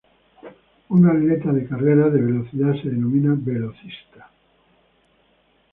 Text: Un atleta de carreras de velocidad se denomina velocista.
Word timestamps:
Un 0.89 1.05
atleta 1.05 1.51
de 1.53 1.67
carreras 1.67 2.11
de 2.11 2.21
velocidad 2.21 2.73
se 2.81 2.89
denomina 2.89 3.35
velocista. 3.37 4.31